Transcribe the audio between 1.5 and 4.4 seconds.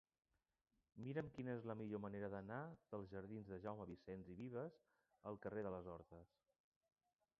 és la millor manera d'anar dels jardins de Jaume Vicens i